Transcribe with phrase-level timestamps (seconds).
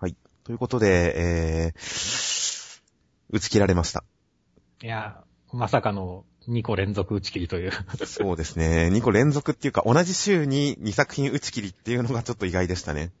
[0.00, 0.16] はい。
[0.44, 2.80] ということで、えー、
[3.30, 4.04] 打ち切られました。
[4.82, 7.72] いや、まさかの2個連続打ち切りという。
[8.06, 8.90] そうですね。
[8.92, 13.12] 2個連続っていうか、同じ週に2作品打ち切りっていうのがちょっと意外でしたね。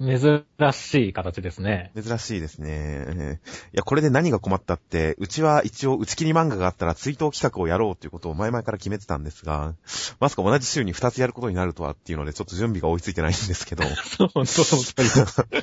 [0.00, 1.92] 珍しい形ですね。
[1.94, 3.38] 珍しいですね。
[3.74, 9.74] いや、これで何が困ったって、うちは一応打ち切り漫画があったら追悼企画をやろうということを前々から決めてたんですが、
[10.18, 13.84] まさか同じ週に2つやることになるとはっていうので、ちょっと準備が追いついてないんですけど。
[14.16, 15.46] そう、その通りです。
[15.50, 15.62] びっ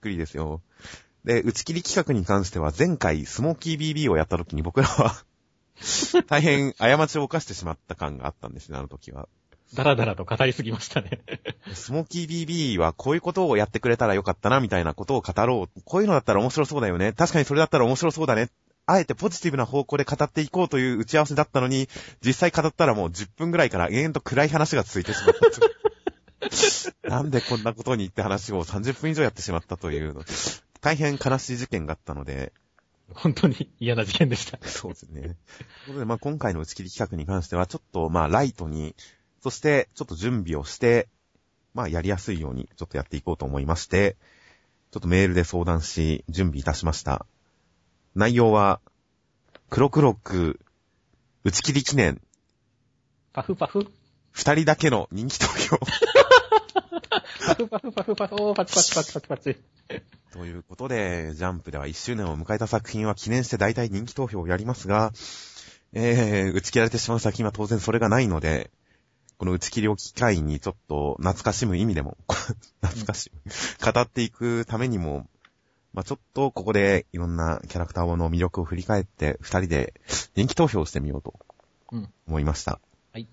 [0.00, 0.62] くりですよ。
[1.24, 5.24] で、打ち切り企画に関しては、前回スモーキー BB をやった時に僕らは、
[6.28, 9.28] 大変過ちを犯してしまった感があったんですね、あの時は。
[9.74, 11.20] だらだらと語りすぎましたね。
[11.72, 15.80] スモーキー BB はこういうことをやってくれたらよかったな、みたいなことを語ろう。
[15.84, 17.12] こういうのだったら面白そうだよね。
[17.12, 18.50] 確かにそれだったら面白そうだね。
[18.86, 21.88] あえてポジティブな方向で語っていこうという打ち合わせだったのに、
[22.24, 25.70] 実際語ったらもう10分ぐらいから延々と暗い話が続いてしまった。
[27.08, 30.24] なんでこんなことにって話を30分以上やってしまったというの。
[30.80, 32.52] 大変悲しい事件があったので、
[33.14, 34.58] 本当に嫌な事件でした。
[34.66, 35.20] そうですね。
[35.22, 35.36] という
[35.86, 38.94] ことで、まあ今回の打ち切り企画に関しては、ちょっとまあライトに、
[39.40, 41.08] そしてちょっと準備をして、
[41.74, 44.16] まあやりやすいようにちょっとやっていこうと思いまして、
[44.90, 47.26] ちょっとメールで相談し、準備いたしました。
[48.14, 48.80] 内容は、
[49.68, 50.58] 黒黒く、
[51.44, 52.20] 打ち切り記念、
[53.32, 53.86] パフパフ。
[54.32, 55.78] 二人だけの人気投票。
[57.46, 58.34] パフパフパフパフ。
[58.34, 59.56] おー、パチパチパチパチパチ。
[60.32, 65.12] ということで、ジャンプでは1周年を迎えた作品は記念して大体人気投票をやりますが、
[65.92, 68.70] えー、打ち切られてしまう作品は当然それがないので、
[69.40, 72.18] この打ち切りを機会にちょっと懐かしむ意味でも、
[72.84, 73.40] 懐かしむ、
[73.90, 75.30] 語っていくためにも、
[75.94, 79.94] まあちょっとここでいろんなキャラクターの魅力を振り返って、二人で
[80.36, 81.40] 人気投票をしてみようと
[81.90, 82.12] うん。
[82.28, 82.80] 思いました。
[83.14, 83.26] はい。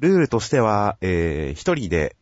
[0.00, 2.16] ルールとしては、えー、一人で、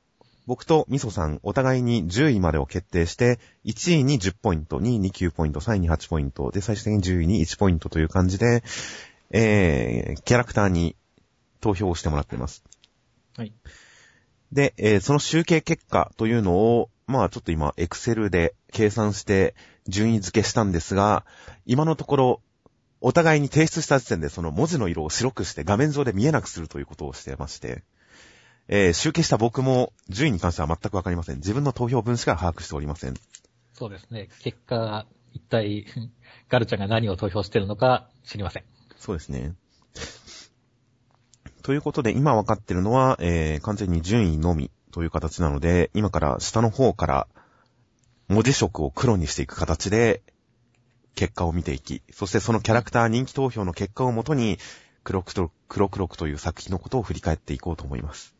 [0.46, 8.62] 僕とミソさん、お互いに10位までを決定して、1位に10ポイント、2位に9ポイント、3位に8ポイント、で、最終的に10位に1ポイントという感じで、
[9.30, 10.94] えー、キャラクターに
[11.62, 12.62] 投票をしてもらっています。
[13.36, 13.52] はい。
[14.52, 19.54] で、えーその集計結果というのを、まあちょっと今、エクセルで計算して
[19.88, 21.24] 順位付けしたんですが、
[21.66, 22.40] 今のところ、
[23.00, 27.82] お互いに提出した時点でその文字の色を白くして画面上で見えなくするということをしてまして、
[28.68, 31.36] えー集計した僕も順位に関しては全くわかりません。
[31.36, 33.14] 自分の投票分しか把握しておりません。
[33.72, 34.28] そうですね。
[34.40, 35.84] 結果、一体、
[36.48, 38.64] ガルちゃんが何を投票してるのか知りません。
[38.96, 39.54] そうですね。
[41.64, 47.26] ということで、今分かってるのは、えー、完全に順位のみという形なので、今から下の方から
[48.28, 50.20] 文字色を黒にしていく形で、
[51.14, 54.58] 結果を見ていき、そしてそのキャラクター人気投票の結果をもとに、
[55.04, 58.34] 黒くと、黒黒くという作品のことを振り返っていこうと思います。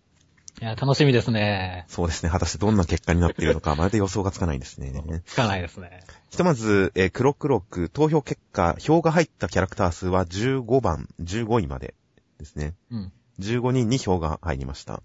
[0.61, 1.87] いや、楽しみですね。
[1.89, 2.29] そうですね。
[2.29, 4.93] 果たしてどんな結果になっているのか、まるで予想がつかないですね。
[5.25, 6.05] つかないですね。
[6.29, 11.95] ひとまず、えー黒黒く投票結果、票が入ったキャラクター数は15番、15位まで
[12.39, 12.75] ですね。
[12.91, 13.13] うん。
[13.41, 15.03] 15人に票が入りました。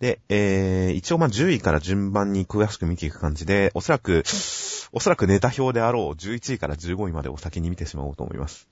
[0.00, 4.22] で、えー、一応まあ10位から順番に詳しく見ていく感じで、おそらく、
[4.92, 8.68] おそらくネタ表であろう11位から15位までを先に見てしまおうと思います。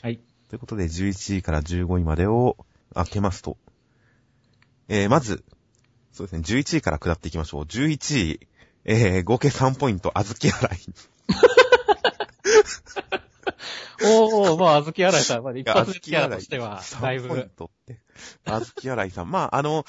[0.00, 0.20] はい。
[0.48, 2.56] ということで、11位から15位までを
[2.94, 3.56] 開けますと、
[4.88, 5.44] えー、まず、
[6.12, 7.64] そうですね、11位から下っていきましょう。
[7.64, 8.40] 11位、
[8.84, 10.78] えー、合計3ポイント、あずき洗い。
[14.02, 18.00] おー、まあ、あずき洗いさん、まあ、一発目キャラとしては、だい3ポインぶ、トって。
[18.44, 19.30] あずき洗いさん。
[19.30, 19.84] まあ、あの、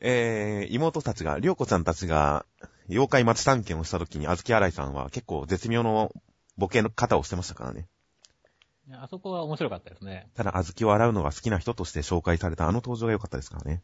[0.00, 2.46] えー、妹たちが、りょうこちゃんたちが、
[2.88, 6.12] 妖怪町探検をした時に、あずき洗いさんは結構絶妙の
[6.56, 7.86] ボケの方をしてましたからね。
[8.92, 10.28] あそこは面白かったですね。
[10.34, 13.82] ただ、あずきを洗うのが好きな人として紹介されたあの登場が良かったですからね。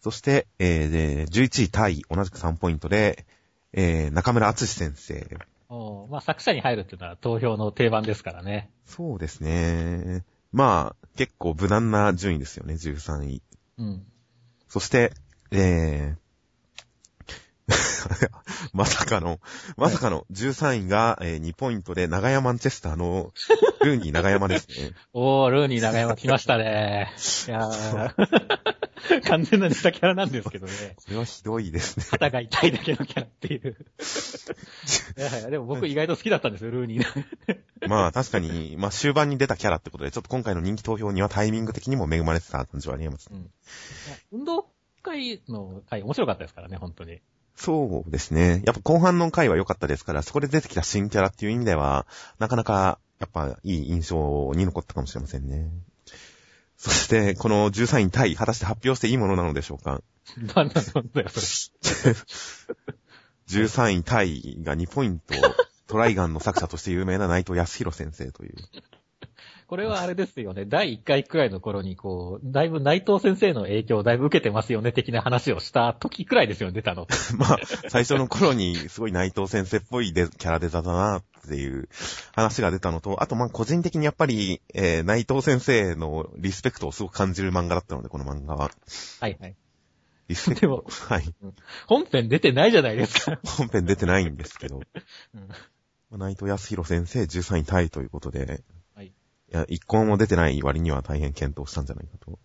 [0.00, 3.26] そして、えー、で、11位タイ、同じく3ポイントで、
[3.72, 5.26] えー、中村敦先生。
[5.70, 8.70] おーまあ、作者に入るっていうのは投票の定番ですからね。
[8.86, 10.24] そうですね。
[10.50, 13.42] まあ、結構無難な順位ですよね、13位。
[13.78, 14.06] うん。
[14.68, 15.12] そして、
[15.50, 16.28] えー、
[18.72, 19.40] まさかの、
[19.76, 23.32] まさかの13位が、えー2ポイントで長山マンチェスターの
[23.82, 24.92] ルーニー長山ですね。
[25.12, 27.12] おー、ルーニー長山来ましたね。
[27.46, 30.72] いやー完全なネタキャラなんですけどね。
[30.96, 32.06] これはひどいですね。
[32.10, 33.76] 肩が痛いだけのキャラっていう。
[35.18, 37.58] いやいや、でも僕意外と好きだったんですよ、ルーニー。
[37.88, 43.28] まあ確かに、まあ終盤に出たキャラってことで、ちょっと今回の人気投票にはタイミング的にも恵まれてた感じはあります。
[43.32, 43.50] うん、
[44.30, 44.68] 運動
[45.02, 47.20] 会の回面白かったですからね、本当に。
[47.56, 48.62] そうですね。
[48.64, 52.06] やっぱ後半の回は良かったですから、そこで出てきた新キャラっていう意味では、
[52.38, 55.68] なかなか、やっぱいい印象に残ったかもしれませんね。
[56.76, 60.00] そして、この13位タイ、果たして発表していいものなのでしょうか
[60.54, 62.14] なんなんだよ、それ。
[63.48, 65.34] 13位タイが2ポイント、
[65.86, 68.54] トライガンの作者として有名な内藤康弘先生という。
[69.66, 70.64] これはあれですよね。
[70.64, 77.06] 第1回くらいの頃に、こう、だいぶ内藤先生の影響をだいぶ受けてますよね、的な話をした時くらいですよね、出たの。
[77.36, 77.58] まあ、
[77.88, 81.88] 最初の頃にすごい内藤先生っぽいでキャラデザだなっていう
[82.32, 88.70] 話が出たのと、あとまあ個人的にやっぱり、えー、内藤先生のリスペクトをすごく感じる漫画だったので、この漫画は。
[89.20, 89.56] はいはい。
[90.60, 91.34] でもはい。
[91.86, 93.40] 本編出てないじゃないですか。
[93.44, 94.80] 本編出てないんですけど。
[95.34, 95.48] うん
[96.10, 98.62] まあ内藤康弘先生13位タイということで、
[98.94, 99.06] はい。
[99.06, 99.12] い
[99.50, 102.38] や、一個も出てない割には大変検討したんじゃないかと。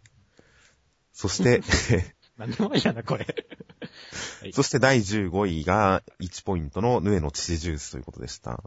[1.13, 1.61] そして、
[2.37, 3.25] なんでもいいやな、これ。
[4.41, 8.51] はいそして第15位が1ポイントのヌエの父ジュースということでした。
[8.51, 8.57] は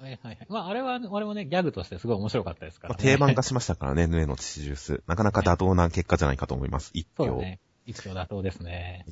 [0.00, 0.46] いはいはい。
[0.48, 3.10] まあ、あれは、俺もね、ギャグとしてすごい面白かったですから、まあ、ね。
[3.10, 5.02] 定番化しましたからね、ヌエの父ジュース。
[5.06, 6.90] なかなか妥当な結果じゃないかと思います。
[6.94, 7.26] 一票。
[7.26, 7.60] そうだね。
[7.88, 9.06] 一票妥当ですね。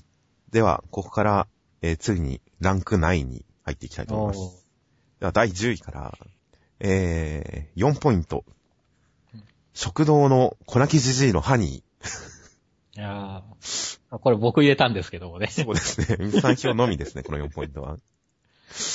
[0.51, 1.47] では、ここから、
[1.81, 4.67] えー次にランク9に入っていきたいと思います。
[5.19, 6.19] では、第10位から、
[6.81, 8.45] えー、4ポイント
[9.33, 9.45] うん。
[9.73, 11.83] 食堂の粉木じじいのハニい
[12.99, 15.49] やーこれ僕入れたんですけどもね。
[15.51, 15.65] ー。
[15.65, 16.19] そうですね。
[16.21, 17.97] 水さん票のみですね、この4ポイントは。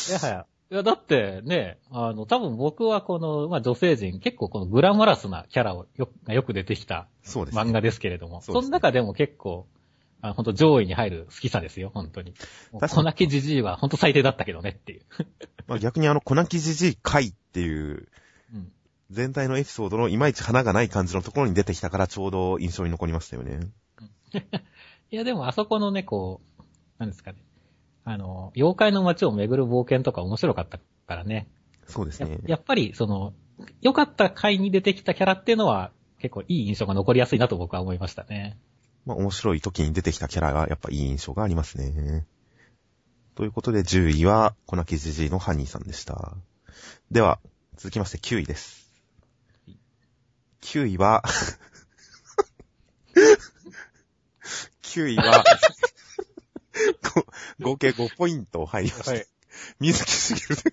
[0.09, 0.45] いやはや。
[0.71, 7.09] いや、だってね、あの、多分僕はこの、まあ女性陣、結構このグラマラスなキャラをよがよく出てきた。
[7.25, 9.67] 漫画ですけれども、そそうですねの中でも結構、
[10.21, 12.33] あ本当上位に入る好きさですよ、本当に。
[12.79, 15.01] 確かに粉木じじいは本当最低だったけどねっていう。
[15.67, 18.07] まあ、逆にあの、粉木じじい会っていう、
[18.53, 18.71] うん。
[19.09, 23.59] 全体のエピソードのいまいち花がない感じのところに出てきたからちょうど印象に残りましたよね。
[25.11, 26.63] いや、でもあそこのね、こう、
[26.97, 27.39] なんですかね。
[28.03, 31.47] あの、妖怪の街を巡る冒険とか面白かったからね。
[31.83, 32.39] やそうですね。
[32.45, 33.33] やっぱり、その、
[33.81, 38.57] 良かった回に出てきたキャラっていうのは、結構いい印象が残りやすいなと僕は思いましたね。
[39.05, 42.25] まあ、面白い時に出てきたキャラがやっぱいい印象がありますね。
[43.35, 46.35] ということで10位は粉木じじいのハニーさんでした。
[47.09, 47.39] では、
[47.77, 48.93] 続きまして9位です。
[50.61, 51.23] 9位は、
[54.83, 55.90] 9位は、ご
[57.61, 59.11] 合計5ポイント入りました。
[59.11, 59.25] はい
[59.79, 60.71] 水木しげる先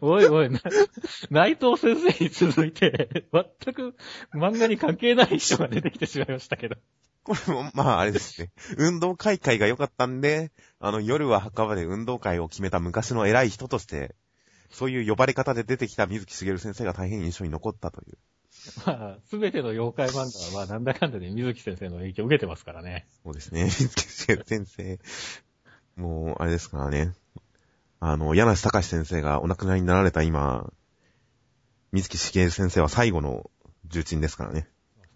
[0.00, 0.60] おいおい、な
[1.30, 3.96] 内藤先生に続いて、全く
[4.32, 6.76] 漫画に関係ない人が出てきてしまいましたけど。
[7.24, 8.50] これも、まああれですね。
[8.76, 10.50] 運動会会が良かったんで、
[10.80, 14.14] あの、夜は墓場で運動会を決めた昔の偉い人として、
[14.70, 18.18] そういう呼ばれ方で出てきた水木しげる先生が大変印象に残ったという。
[18.86, 23.06] まあ、すべての妖怪漫画は、まあ、なんだかんだで水木先生の影響を受けてますからね。
[23.24, 23.64] そうですね。
[23.64, 24.02] 水木
[24.44, 24.98] 先生。
[25.96, 27.14] もう、あれですからね。
[28.00, 30.72] あの、柳瀬隆先生がお亡くなりになられた今、
[31.92, 33.50] 水木しげる先生は最後の
[33.86, 34.68] 重鎮ですからね。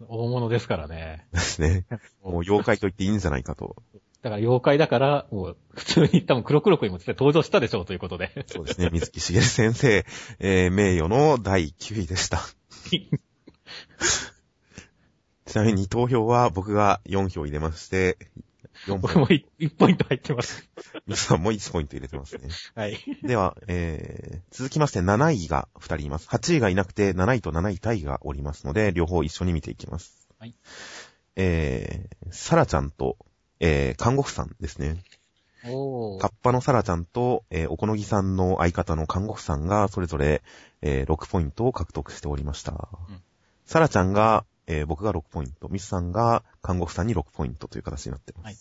[0.07, 1.25] 大物ですからね。
[1.31, 1.85] ですね。
[2.23, 3.75] もう妖怪と言っていいんじゃないかと。
[4.21, 8.45] だから妖怪だから、もう、普通に多分黒黒くにも登場したでしょうということで。
[8.47, 8.89] そうですね。
[8.91, 10.05] 水木しげる先生、
[10.39, 12.39] えー、名誉の第9位でした。
[15.45, 18.17] ちなみに投票は僕が4票入れまして、
[18.87, 20.69] 4僕票、も 1, ポイント入ってます。
[21.05, 22.49] 皆さんも1ポイント入れてますね。
[22.75, 22.97] はい。
[23.23, 26.27] では、えー、続きまして7位が2人います。
[26.27, 30.27] 8位がいなくて7位と7位タイがおりますので、両方一緒に見ていきます。
[30.39, 30.55] はい。
[31.35, 33.17] えー、サラちゃんと、
[33.59, 35.03] えー、看護婦さんですね。
[35.65, 40.41] おカッパのサラちゃんと、えー、おこのぎさんの相方の看護婦さんが、それぞれ、
[40.81, 42.89] えー、6ポイントを獲得しておりました。
[43.09, 43.21] うん
[43.65, 48.45] サラちゃんが、えー、僕が6ポイント、ミスさんが看護婦さんに6ポイントという形になっています。
[48.45, 48.55] はい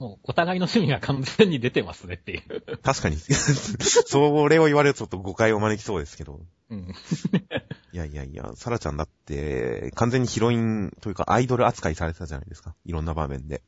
[0.00, 2.78] もう、お互いの趣味が完全に出てますねっていう。
[2.78, 6.40] 確かに、 それを言われるとちょっと誤解を招きそうですけど。
[6.70, 6.88] うん。
[7.92, 12.74] いやいやいや、サラちゃんだって、完全にヒロインというかアイドル扱いされてたじゃないですか。
[12.86, 13.62] いろんな場面で。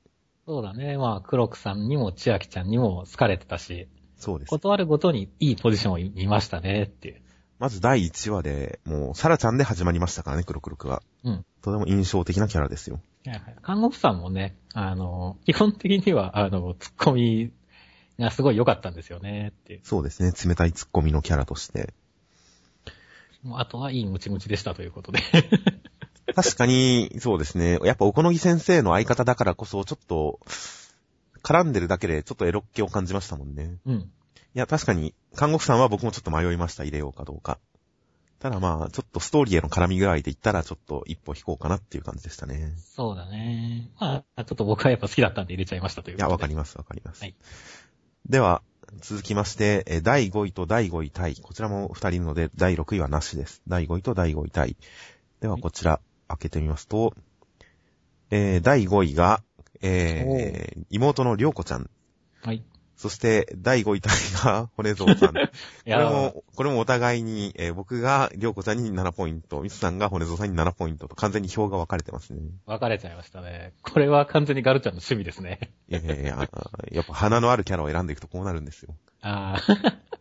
[0.46, 0.98] そうだね。
[0.98, 4.50] まあ、黒くさんにも千秋ちゃんにも好かれてたし、そうです。
[4.50, 7.22] 断るごとにいいポジションを見ましたねっていう。
[7.58, 11.02] まず第1話で、もう、サラちゃんで始まりましたからね、黒黒くが。
[11.22, 11.44] うん。
[11.60, 13.00] とても印象的なキャラですよ。
[13.24, 17.52] はいはい看護婦さんもね、あの、基本的には、あの、ツッコミ
[18.18, 19.80] がすごい良かったんですよねっていう。
[19.84, 21.94] そうですね、冷たいツッコミのキャラとして。
[23.44, 25.20] もうあとはいいムチムチでしたということで。
[26.36, 27.78] 確かに、そうですね。
[27.84, 30.40] やっぱ、おこのぎ先生の相方だからこそ、ちょっと、
[31.42, 33.78] 絡んでるだけで、ちょっとエロっ気を感じましたもんね。
[33.86, 33.94] うん。
[33.94, 34.08] い
[34.54, 37.58] や、確かに、看護婦さんは僕もちょっと迷いました、入れようかどうか。
[38.38, 42.74] ただまあ、ちょっとストーリーへの絡み具合で言ったら、ちょっと一歩引こうかなっていう感じでしたね。
[42.76, 43.90] そうだね。
[44.00, 46.28] まあ、ちょっと僕はやっぱ好きだったんで入れちゃいましたといういや。
[46.28, 47.22] わかります、わかります。
[47.22, 47.36] はい
[48.28, 48.62] では、
[49.00, 51.36] 続きまして、えー第5位と第5位タイ。
[51.36, 53.62] こちらも2人いるので、第6位はなしです。
[53.66, 54.76] 第5位と第5位タイ。
[55.40, 56.00] では、こちら、
[56.32, 57.14] 開けてみますと、
[58.30, 59.42] えー第5位が、
[59.82, 61.90] えー、妹のりょうこちゃん。
[62.42, 62.64] はい。
[62.96, 65.32] そして、第5位タイが骨蔵さん。
[65.34, 65.40] こ
[65.84, 72.40] れも、これもお互いに、えー僕がりょうこちゃんに7ポイント、ミスさんが骨蔵さんに7ポイントと完全に票が分かれてますね。
[72.64, 73.72] 分かれちゃいましたね。
[73.82, 75.72] これは完全にガルちゃんの趣味ですね。
[75.88, 76.48] いやいやいや、
[76.92, 78.94] やっぱ花のあるキャラを選んでいくとこうなるんですよ。
[79.20, 80.12] ああ。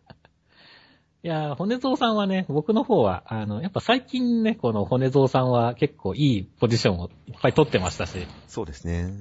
[1.24, 9.12] いやー、骨蔵さんはね、僕の方は、あの、やっぱ最近ね、この骨蔵さんは結構いいポジションをいっぱい取ってましたし、そうですね。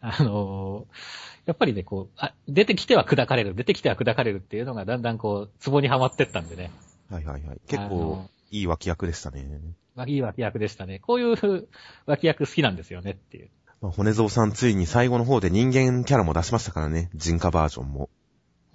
[0.00, 6.72] あのーやっぱりね、こう、あ、出てきては砕かれる、出てきては砕かれるっていうのがだんだんこう、ツボにはまってったんでね。
[7.08, 7.60] はいはいはい。
[7.68, 9.60] 結構いい脇役でしたね。
[9.94, 10.98] まあ、いい脇役でしたね。
[10.98, 11.68] こういう
[12.06, 13.48] 脇役好きなんですよねっていう。
[13.80, 17.10] まあ、骨蔵さんついに最後の方で人間キャラも出しましたからね。
[17.14, 18.10] 人化バージョンも。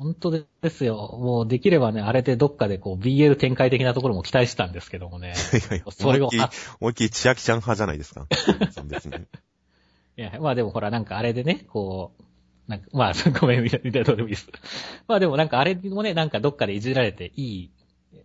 [0.01, 0.95] 本当ですよ。
[1.21, 5.33] もうできればね、あれでどっかでこう BL 展開的なところも期待したんですけどもね。
[5.53, 6.29] いやいや、 それを
[6.79, 8.25] 思いっきり千秋ちゃん派じゃないですか。
[8.71, 9.15] そう別に。
[9.15, 9.19] い
[10.15, 12.23] や、まあでもほらなんかあれでね、こう、
[12.67, 14.49] なんか、まあ、ごめん、みたいな、どうでもいいです。
[15.07, 17.71] まあでもなんかあれもね、なんかどっかでいじられていい、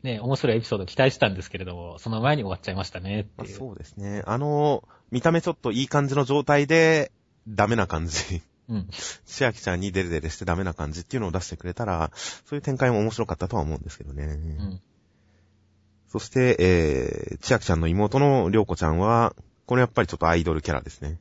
[0.03, 3.55] ね、面白いエピソード期待したんですけれども、その前に終わっちゃいましたねってまあ、いう。
[3.55, 4.23] そうですね。
[4.25, 7.13] あの、見た目ちょっといい感じの状態で、
[7.47, 8.43] ダメな感じ。
[8.69, 8.89] うん。
[9.25, 14.25] 千秋ちゃんにデレデレしてダメな感じっていうのを出してくれたら、そういう展開も面白かったとは思うんですけどね。
[14.25, 14.81] うん。
[16.09, 19.35] そして、えー、千秋ちゃんの妹のりょうこちゃんは、
[19.67, 21.19] これやっぱりちょっとアイドルキャラですね。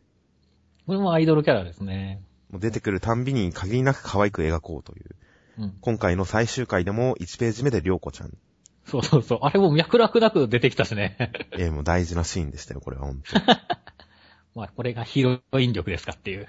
[0.86, 2.22] これもアイドルキャラですね。
[2.50, 5.16] もう出てくるたんびに限りなく可愛く描こうという。
[5.60, 5.78] うん。
[5.82, 8.38] 今回の最終回でも1ページ目でりょうこちゃん。
[8.86, 9.40] そうそうそう。
[9.42, 11.18] あれも脈絡なく出てきたしね。
[11.58, 13.46] えー、もう大事なシーンでしたよ、これは本当に
[14.54, 16.48] まあ、これがヒロイン力ですかっていう。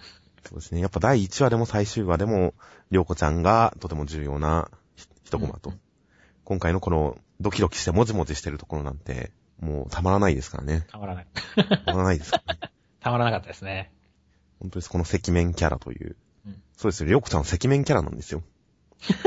[0.49, 0.81] そうですね。
[0.81, 2.55] やっぱ第1話でも最終話でも、
[2.91, 5.71] りょうこちゃんがとても重要なひ一コマと。
[5.71, 5.81] うん
[6.47, 10.87] 今回のこのドキドキしてもじもじしてるところなんて、もうたまらないですからね。
[10.89, 11.27] たまらない。
[11.57, 12.61] たまらないですからね。
[13.03, 13.91] たまらなかったですね。
[14.61, 14.89] 本当です。
[14.89, 16.17] この赤面キャラという。
[16.47, 17.09] うんそうですよ。
[17.09, 18.45] りょうこちゃんは赤面キャラなんですよ。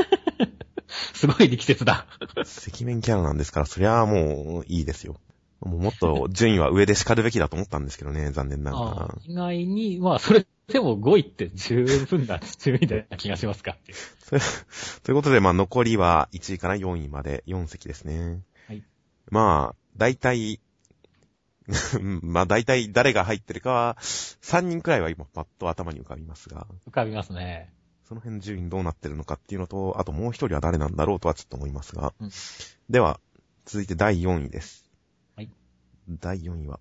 [1.14, 2.06] すごい力説だ。
[2.30, 5.20] 赤面キャラなんですから、そりゃあもういいですよ。
[5.62, 9.16] もうもっと順位は上で叱るべきだと思ったんですけどね、 残念ながああら。
[9.26, 13.78] 意外に、まあ、それでも5位って十分な順位でな気がしますか
[15.04, 18.42] ということで、まあ残りは1位から4位まで4席ですね。
[18.68, 18.84] はい。
[19.30, 20.62] まあ、大体、
[22.22, 27.74] まあ大体誰が入ってるかは、3人くらいは今パッと頭に浮かびますが、浮かびますね。
[28.08, 32.14] その辺の順位どうなってるのかっていうのと、あともう一人は誰なんだろうとはちょっと思いますが。
[32.20, 32.32] うん
[32.90, 33.20] では、
[33.66, 34.89] 続いて第4位です。
[36.10, 36.18] はい。
[36.20, 36.80] 第4位は。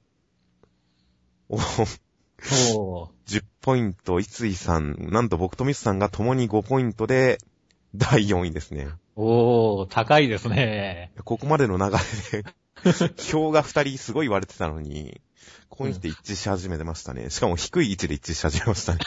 [1.49, 3.09] おおー。
[3.27, 7.39] 10ポイント、三井さん、なんと僕とミスさんが共に5ポイントで、
[7.95, 8.89] 第4位ですね。
[9.17, 11.13] おー、高いですね。
[11.25, 11.97] ここまでの流
[12.33, 15.21] れで、票が2人すごい言われてたのに、
[15.69, 17.31] ここに来て一致し始めてましたね。
[17.31, 19.01] しかも低い位置で一致し始めましたね。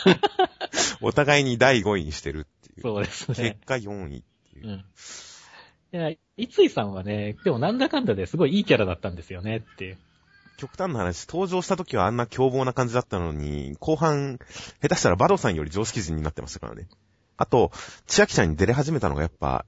[1.02, 2.82] お互いに第5位にしてるっていう。
[2.82, 3.36] そうですね。
[3.36, 4.72] 結果4位っていうう。
[4.72, 4.86] ん。
[5.94, 9.98] いや、三井さんはね、でもなんだかんだですごいいいキャラだったんですよねっていう。
[10.62, 14.38] 極端な話、登場した時はあんな凶暴な感じだったのに、後半、
[14.80, 16.88] 下手したらバドさんより常識人になってましたからね。
[17.36, 17.72] あと、
[18.06, 19.66] 千秋ちゃんに出れ始めたのがやっぱ、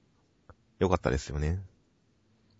[0.78, 1.58] 良かったですよね。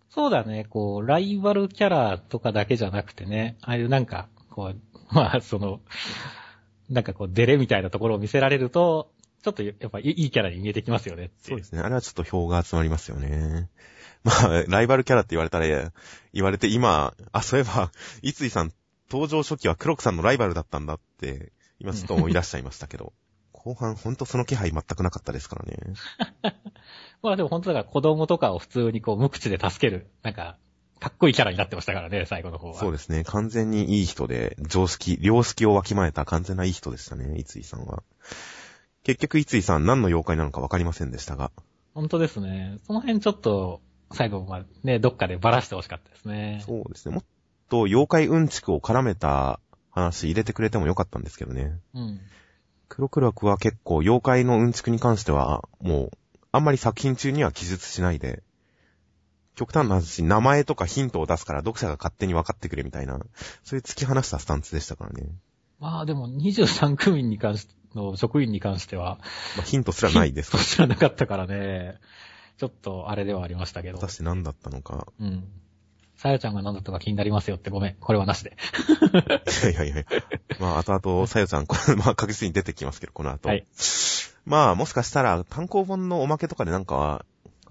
[0.09, 5.79] そうだね、こう、ライバルキャラとかだけじゃなくてね、ああいうなんか、こう、まあ、その、
[6.89, 9.13] なんかこう、デレみたいなところを見せられると、
[9.45, 11.79] ちょっとやっぱいいキャラに見えてきますよねそうですね。
[11.81, 13.69] あれはちょっと票が集まりますよね。
[14.23, 15.67] まあ、 ライバルキャラって言われたら、
[16.33, 17.91] 言われて今、あ、そういえば、
[18.23, 18.73] 三井さん、
[19.11, 23.13] 登場初期は黒木さんのライバルだったんだって、今ちょっと思い出しちゃいましたけど。
[23.53, 25.77] 後半、ほんとその気配全くなかったですからね。
[27.21, 30.57] まあでも本当だから子供とかを普通にこう無口で助ける、なんか、
[30.99, 32.79] かっこいいキャラになってましたからね、最後の方は。
[32.79, 33.23] そうですね。
[33.25, 38.01] 完全にいい人で、常識、良識をわきまえた完全ないい人でしたね、三井さんは。
[39.05, 41.51] 結局、三井さん何の妖怪なのかわかりませんでしたが。
[41.93, 42.79] 本当ですね。
[42.87, 43.81] その辺ちょっと、
[44.11, 46.63] 最後までね、どっかでバラしてほしかったですね。
[46.65, 47.13] そうですね。
[47.13, 47.23] もっ
[47.69, 49.59] と妖怪うんちくを絡めた
[49.91, 51.79] 話入れてくれてもよかったんですけどね。
[51.93, 52.19] うん。
[52.89, 56.11] 黒黒くは結構妖怪のうんちくに関しては、もう、
[56.51, 58.41] あんまり作品中には記述しないで、
[59.53, 63.19] 極端な話、名前とかヒントを出すから読者が勝手に分かってくれみたいな、
[63.63, 65.29] そういう突き放したスタンスでしたからね。
[65.79, 69.19] まあでも23組に関し、の職員に関しては、
[69.55, 71.99] まあ、ヒントすらないですから、知らなかったからね、
[72.57, 74.13] ちょっとあれではありましたけど果た。
[74.13, 75.07] して何だったのか。
[75.19, 75.47] うん。
[76.15, 77.95] さやちゃんが何だったか気になりますよってごめん。
[77.99, 78.55] これはなしで。
[79.71, 80.05] いやいやいや。
[80.59, 83.49] まあ、後々、さよちゃん、これ、まあ、確実に出てきますけど、この後。
[83.49, 83.67] はい。
[84.45, 87.25] まあ、もしかしたら、単行本のおまけとかでなんかは、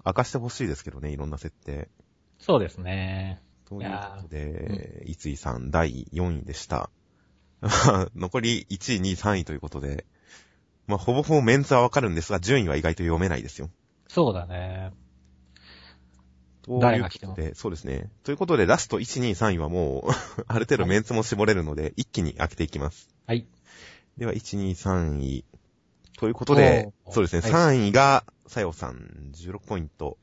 [0.05, 1.89] 明かしてほしいですけどね、いろんな設定。
[2.37, 3.41] そうですね。
[3.67, 6.91] ということで、いついさん第4位でした。
[8.15, 10.05] 残り1位、2位、3位ということで、
[10.87, 13.69] まあ、ほぼほぼメンツはわかるんですが、順位は意外と読めないですよ。
[14.07, 14.91] そうだね。
[16.61, 18.09] という誰が来てもそうですね。
[18.23, 20.11] ということで、ラスト1、2、3位はもう、
[20.47, 23.09] ある程度メンツも絞れるので、一気に開けていきます。
[23.27, 23.45] はい。
[24.17, 25.45] では、1、2、3位。
[26.17, 30.17] ということで、そうですね、は3位が、さよさん、16ポイント。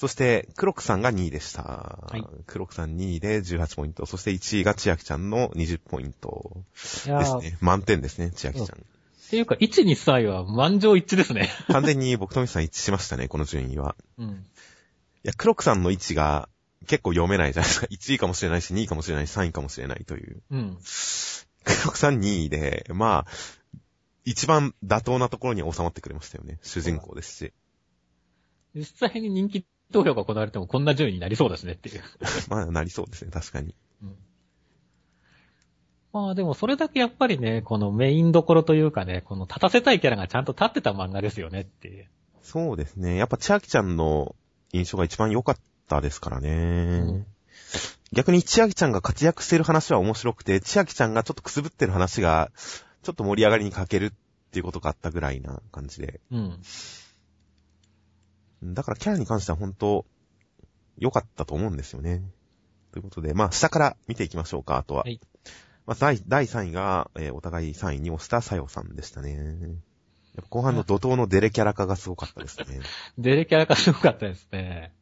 [0.00, 2.10] そして、クロックさんが2位でした。
[2.14, 4.06] いクロックさん2位で18ポイント。
[4.06, 7.58] そして1位が千秋ちゃんの20ポイントですね。
[7.60, 8.78] 満点ですね、千秋ちゃん。
[8.78, 8.82] っ
[9.28, 11.50] ていうか、1、2、3位は満場一致ですね。
[11.68, 13.94] 完全に僕とミスさん一致しましたね、この順位は。
[14.16, 14.30] うん。
[14.30, 14.34] い
[15.22, 16.48] や、クロックさんの位置が
[16.86, 17.86] 結構読めないじゃないですか。
[17.92, 20.42] 1位かもしれないし、2位かもしれないし、3位かもしれないという。
[20.50, 20.78] うん。
[21.64, 23.32] クロックさん2位で、まあ、
[24.24, 26.58] 一番妥当なところに収まってくれましたよね。
[26.62, 27.52] 主人公ですし。
[28.74, 32.02] 実際に人気投票が行われてもこんな順位になりそうですねっていう。
[32.48, 33.74] まあ、なりそうですね、確かに。
[34.02, 34.14] うん
[36.12, 42.08] まあでもそれだけやっぱりね、このメインどころというかね、この立たせたいキャラがちゃんと立ってた漫画ですよねっていう。
[42.42, 43.16] そうですね。
[43.16, 44.34] やっぱ千秋ちゃんの
[44.72, 45.56] 印象が一番良かっ
[45.88, 47.00] たですからね。
[47.00, 47.26] ん
[48.12, 52.50] 逆に千秋ちゃんが活躍してる話は面白くて、千秋ちゃんがちょっとくすぶってる話が、
[53.02, 54.10] ちょっと盛り上がりに欠けるっ
[54.50, 56.20] ていうことがあったぐらいな感じで。
[56.32, 56.60] うん。
[58.62, 60.06] だからキャラに関しては本当、
[60.98, 62.22] 良かったと思うんですよね。
[62.92, 65.02] ということで、まあ、下から見ていきましょうか、あとは。
[65.02, 65.20] はい
[65.86, 69.34] まあ、第第3位が、えーお互い3位に押したさよさんでしたね。
[69.34, 72.80] やっぱ後半の怒涛のデレキャラ化がすごかったですね。
[73.18, 74.94] デレキャラがすごかったですね。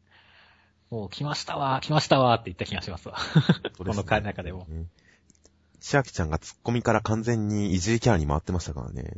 [0.91, 3.19] もう来ましたわ、来ましたわって言った気がしますわ。
[3.77, 4.65] この回の中でも。
[4.69, 4.87] ね。
[5.81, 9.13] 千秋ちゃんがツッコミから完全にいじりキャラに回ってましたからね。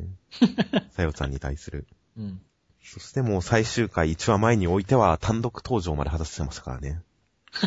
[0.91, 1.87] さよちゃんに対する。
[2.17, 2.41] うん。
[2.83, 7.01] そしてもう最終回1話前においては単独登場まで果たしてましたからね。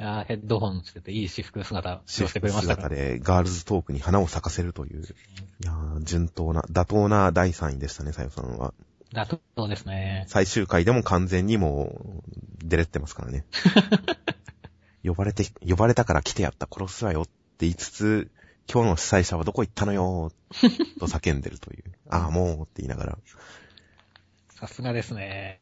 [0.00, 2.74] いやーヘッドホンしてていい私服姿私してくれ服ました。
[2.76, 5.02] 姿でガールズトークに花を咲かせるという。
[5.02, 8.74] いやー、順当な、妥当な第3位でしたね、さよさんは。
[9.12, 10.24] だと、そうですね。
[10.28, 12.22] 最終回でも完全にもう、
[12.64, 13.44] 出れってますからね。
[15.02, 18.30] 呼ばれて、呼ばれたから来てやった、殺すわよって言いつつ、
[18.72, 20.30] 今日の主催者はどこ行ったのよ
[21.00, 21.84] と叫んでるという。
[22.08, 23.18] ああ、もうって言いながら。
[24.58, 25.60] さすがですね。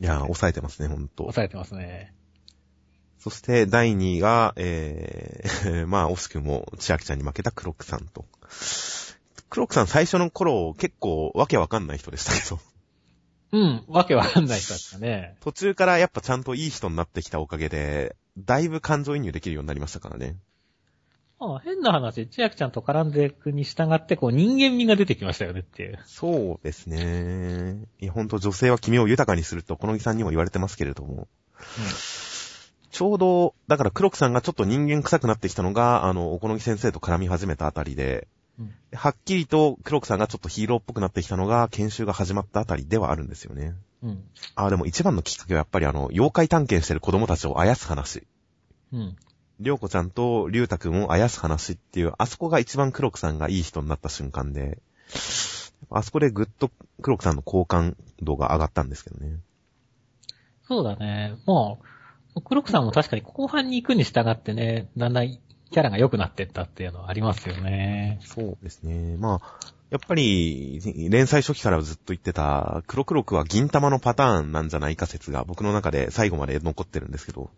[0.00, 1.24] いやー、抑えてますね、ほんと。
[1.24, 2.14] 抑えてますね。
[3.18, 8.24] そして、第2位が、えー、 まあ、惜しくも、千秋ちゃんに負けたクロックさんと。
[9.50, 12.60] クロックさん最初の頃、結構わけわかんない人でしたけど、
[13.50, 15.36] うん、わけわかんない人だったね。
[15.40, 20.36] 途中からやっぱちゃんといい人になってきたおかげで、だいぶ感情移入できるようになりましたからね。
[21.48, 25.98] まあ、変な話、千秋ちゃんと絡んでいくに従って、こう、人間味が出てきましたよねっていう。
[26.06, 27.84] そうですね。
[28.00, 31.26] いや、ほんと女性は君を豊かにすると、この木さんにも言われてますけれども。
[32.90, 38.28] ちょうど、だから黒木さんがちょっと人間臭くなってきたのが、あの、おこのぎ先生と絡み始めたあたりで、
[38.58, 43.74] うんはっきりと黒木さんがちょっとヒーローっぽくなってきたのが、研修が始まったあたりではあるんですよね。
[44.02, 44.24] うん。
[44.54, 48.26] あ、でも一番のきっかけはやっぱりあの、妖怪探検してる子供たちをあやす話。
[48.92, 49.16] うん。
[49.60, 54.78] りょうこちゃんとりゅうたくんをあやす話っていう、あそこが一番黒木さんがいい人になった瞬間で、
[55.90, 59.38] あそこでぐっと黒木さんの好感度が上がったんですけどね。
[60.66, 61.36] そうだね。
[61.46, 61.80] も
[62.34, 68.20] う、黒木さんも確かに後半に行くに従ってね、だんだんキャラが良くなってったっていうのはありますよね。
[68.24, 69.16] そうですね。
[69.18, 69.60] まあ、
[69.90, 77.50] やっぱり、連載初期からずっと言ってた、黒黒くは銀玉のパターンなんじゃないか説が僕の中で最後まで残ってるんですけど、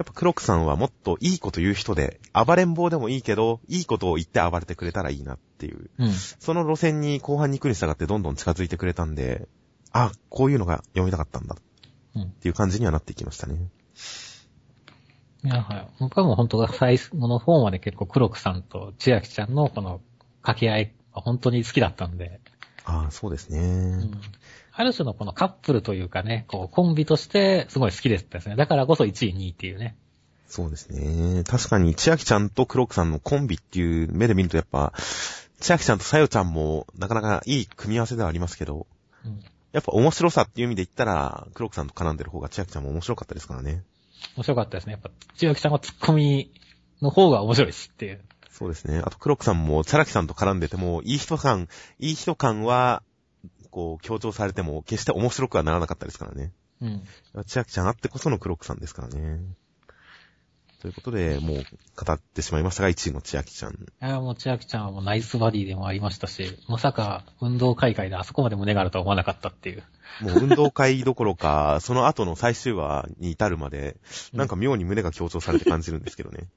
[0.00, 6.10] やっぱ黒くさんはもっといいこと言う人で、暴れん坊でもいいけど、いいことを言って暴れてくれたらいいなっていう、うん。
[6.10, 9.46] その路線に後半に行くに従ってどんどん近づいてくれたんで、
[9.92, 11.54] あ、こういうのが読みたかったんだ
[12.14, 12.22] うん。
[12.22, 13.56] っていう感じにはなってきましたね。
[15.44, 15.88] いや、はい。
[16.00, 20.00] 僕はもう本当が最後の方まで結構黒木さんと千秋ちゃんのこの
[20.40, 22.40] 掛け合いが本当に好きだったんで、
[22.90, 23.60] ああ、そうですね。
[23.60, 23.62] う
[24.06, 24.20] ん。
[24.72, 28.56] ある種のこのカップルというかね、こうコンビとしてすごい好きでしたですね。
[28.56, 29.96] だからこそ1位、2位っていうね。
[30.48, 31.44] そうですね。
[31.44, 34.92] 確かに、千秋ちゃんと黒木さんのコンビっていう目で見るとやっぱ、
[35.60, 38.88] 千秋ちゃんとさよちゃんもなかなかいい組み合わせではありますけど、
[39.24, 39.40] うん。
[39.72, 43.84] やっぱ面白さっていう意味で言ったら、黒木さんと絡んでる方が千秋ちゃんも面白かったですからね。
[44.36, 44.94] 面白かったですね。
[44.94, 46.50] やっぱ千秋さんはツッコミ
[47.00, 48.20] の方が面白いしっていう。
[48.50, 49.00] そうですね。
[49.04, 53.02] あと黒木さんも、チャラキさんと絡んでても、いい人感、いい人感は、
[53.70, 56.52] こう、強調されても、決して面白くはならなかったですからね。
[56.80, 57.02] うん。
[57.46, 59.40] 千秋ちゃんあってこその黒木さんですからね。
[60.80, 63.74] ということで、もう、語ってしまいましたが、1位の千秋ちゃん。
[63.74, 69.84] いや、もう千秋ちゃんはもうナイスバディでもありましたし、まさか運動会会であそこまで胸があるとは思わなかったっていう。
[70.22, 73.98] もう運動会どころか、その後の最終話に至るまで、
[74.32, 76.48] なんか妙に胸が強調されて感じるんですけどね。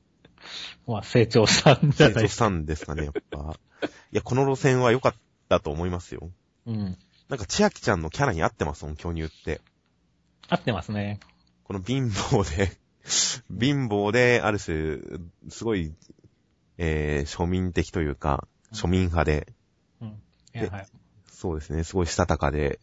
[0.88, 2.24] まあ成長したんじゃ成長しない？
[2.24, 2.46] ですか。
[2.46, 3.56] たんですかね、やっぱ。
[4.12, 5.14] いや、この路線は良かっ
[5.50, 6.30] たと思いますよ。
[6.66, 6.98] うん。
[7.30, 9.62] なんか千秋ちゃんのキャラに合ってますもん、巨乳って。
[10.50, 11.20] 合ってますね。
[11.64, 12.72] この貧乏で、
[13.60, 15.00] 貧乏で、ある種、
[15.50, 15.94] すごい、
[16.78, 19.54] えー、庶民的というか、庶民派で、
[20.02, 20.08] うん。
[20.10, 20.14] い
[20.54, 20.88] や、ではい。
[21.32, 22.80] そうですね、すごいしたたかで、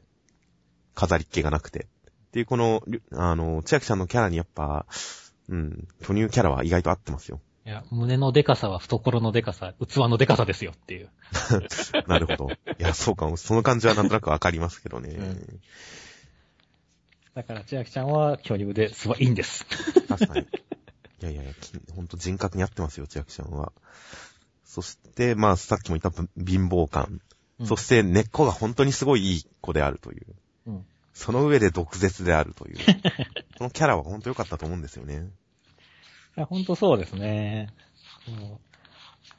[0.94, 1.86] 飾りっ気がなくて。
[2.28, 4.86] っていうこの、りゅあの、千秋ちゃんのキャラにやっぱ、
[5.48, 7.40] うん、巨乳キャラは意外と合ってますよ。
[7.66, 11.10] いや、胸のデカさは懐のデカさ、器のデカさですよっていう。
[12.08, 12.50] なるほど。
[12.50, 13.36] いや、そうかも。
[13.36, 15.10] その感じはなんとなくわかりますけどね。
[15.10, 15.60] うん
[17.32, 19.64] だから千秋ちゃんは巨乳ですごいいいんです。
[20.08, 20.40] 確かに。
[20.40, 20.46] い
[21.20, 23.72] やいやいや、きほんと人格に合ってますよ、千秋ちゃんは。
[24.64, 27.20] そして、まあ、さっきも言った貧乏感。
[27.60, 30.26] うんそして、根っこが本当にすごいいい子であるという。
[30.66, 30.86] うん。
[31.12, 32.78] その上で毒舌であるという。
[33.58, 35.30] このキャラは本当良かったと思うんですよね。
[36.36, 37.68] いや、ほんとそうですね。
[38.28, 38.60] も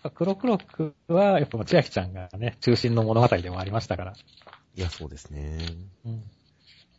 [0.03, 4.13] う黒黒くは、やっぱ千秋ちゃんがね、中心の物語でもありましたから。
[4.75, 5.59] いや、そうですね。
[6.05, 6.23] うん。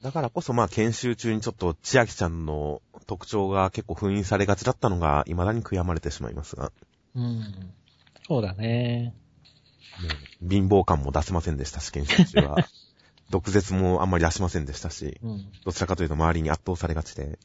[0.03, 6.73] だからこそまあ研修中にちょっと千秋ちゃんの特徴が結構封印されがちだったのが未だに悔やまれてしまいますが、
[7.15, 7.73] うん。
[8.27, 9.15] そうだね。
[10.49, 12.69] 貧乏感も出せませんでしたし、研修中は。
[13.31, 15.53] 毒舌もあんまり出しませんでしたし、うん。
[15.65, 17.39] どちらかというと周りに圧倒されがちで、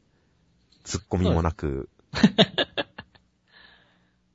[0.84, 1.90] 突っ込みもなく、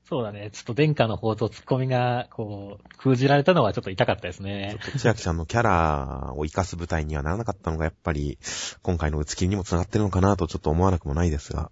[0.04, 0.50] そうだね。
[0.52, 4.78] ちょっと殿下の方とツッコミが、こう、封じられたのはちょっと痛かったですちょねっ。
[4.78, 8.38] と千秋ちゃんのキャラを活かす舞台にはならなかったのがやっぱり、
[8.82, 11.70] 今回の打ち切りにも繋がってるのかなとちょっと思わなくもないですが、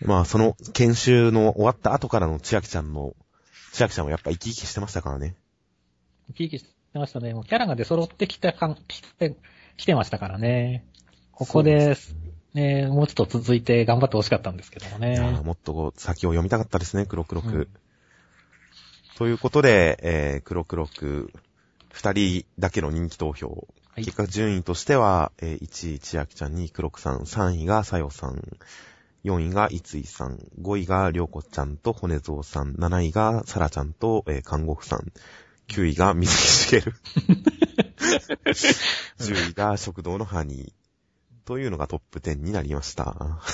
[0.00, 3.14] まあその研修の終わった後からの千秋ちゃんの、
[3.72, 5.36] 千秋ちゃんはやっぱ生き生きしてましたからね。
[6.28, 7.34] 生き生きしてましたね。
[7.34, 9.36] もうキャラが出揃ってきたかん、来て、
[9.76, 10.84] 来てましたからね。
[11.32, 11.96] ここで、
[12.54, 15.22] ね、もうちょっと続いて頑張ってほしかったんですけどもいや。
[15.42, 17.48] もっと先を読みたかったですね、黒黒く。
[17.48, 17.68] うん
[19.20, 21.30] ということで、えー、黒黒く、
[21.90, 23.48] 二人だけの人気投票。
[23.48, 28.40] はい結果順位としては、えー1位千秋ちゃん、2位黒くさん、3位がさよさん、
[29.24, 35.00] 4位がいついさん、5位がりょうこちゃんと骨蔵さん、7位がさらちゃんと、えー看護婦さん、
[35.68, 36.94] 9位が水木しげる。
[39.20, 40.79] 10位が食堂のハニー。
[41.44, 43.14] というのがトップ10になりました。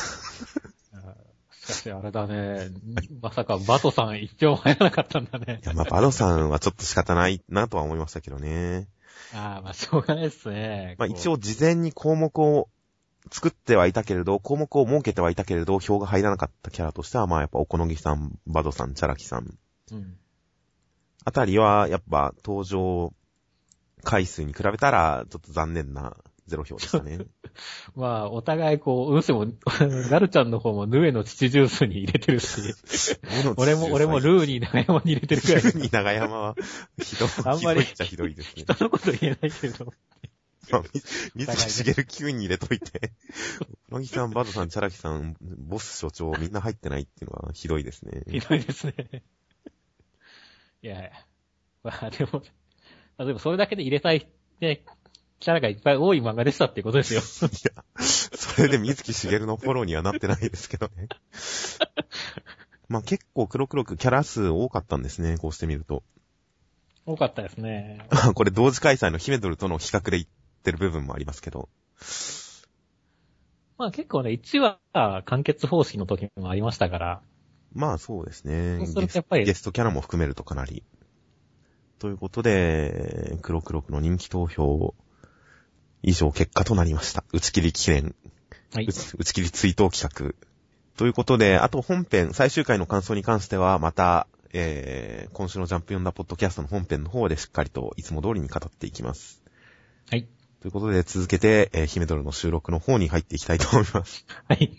[1.51, 2.70] しかしあれだね。
[3.20, 5.66] まさかバトさん一票入らなかったんだねい。
[5.66, 8.88] や、まあ、バドさんはちょっと仕方ないなとは思いましたけどね。
[9.35, 10.94] ああ、まあしょうがないですね。
[10.99, 12.68] まあ、一応事前に項目を
[13.31, 19.59] 作ってはいたけれど、項目を設けてはいたけれど、票が入らなかったキャラとしては、まあ、やっぱ、おこのぎさん、バドさん、チャラキさん。
[19.90, 20.16] うん。
[21.25, 23.12] あたりは、やっぱ、登場
[24.05, 27.18] 回数に比べたら、ちょっと残念なゼロ票でしたね。
[27.96, 29.46] まあ、お互いこう、うせも、
[30.11, 32.61] ガルちゃんの方もヌエの父ジュースに入れてるし、
[33.56, 35.62] 俺も、俺もルーに長山に入れてるくらい。
[35.62, 36.56] ルーに長山は、
[37.02, 38.64] ひどい、あんまりひどいっちゃひどいですね。
[38.64, 39.92] 人のこと言えないけど。
[40.70, 40.82] まあ
[41.35, 43.12] み水木しげる9位に入れといて、
[43.90, 48.22] 野木さん、バドさん、チャラキさん、ボス所長、みんな入ってないっていうのはひどいですね。
[48.28, 49.22] ひどいですね。
[50.82, 51.11] いやいや。
[51.82, 52.42] まあでも、
[53.18, 54.28] 例えばそれだけで入れたい、
[54.61, 54.85] ね、
[55.38, 57.20] キャラがいっぱい多い漫画でしたってことですよ。
[57.20, 61.09] いや、それで水木しげるのフォローにはなってないですけどね。
[62.88, 66.03] まあ結構黒黒くキャラ数多かったんですね、こうしてみると。
[67.05, 68.07] 多かったですね。
[68.35, 70.29] これ同時開催のヒメドルとの比較で言っ
[70.62, 71.68] てる部分もありますけど。
[73.79, 77.22] まあ結構ね、1話完結方式の時もありましたから、
[77.77, 78.79] まあそうですね。
[78.79, 80.83] やっぱりゲスゲストキャラも含めるとかなり。
[81.99, 84.94] ということで、黒黒くの人気投票、
[86.02, 87.24] 以上結果となりました。
[87.32, 88.14] 打ち切り記念、
[88.72, 88.92] はい打。
[88.92, 90.35] ち切り追悼企画。
[90.96, 99.42] ということで、あと本編、最終回の感想に関しては、また、えー、今週のジャンプ読んだポッドキャストの本編の方でしっかりといつも通りに語っていきます。
[100.11, 100.26] はい。
[100.62, 104.24] ということで、続けて、えー、ヒメドルの収録の方に入っていきたいと思います。
[104.48, 104.76] はい。